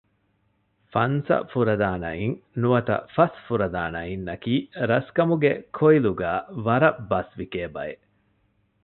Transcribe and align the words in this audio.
‘ފަންސަފުރަދާނައިން’ 0.91 2.37
ނުވަތަ 2.61 2.95
ފަސް 3.15 3.39
ފުރަދާނައިން 3.45 4.23
ނަކީ 4.29 4.53
ރަސްކަމުގެ 4.89 5.51
ކޮއިލުގައި 5.77 6.41
ވަރަށް 6.65 6.99
ބަސްވިކޭ 7.09 7.61
ބައެއް 7.73 8.05